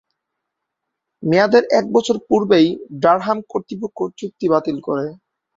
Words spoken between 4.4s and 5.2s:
বাতিল করে।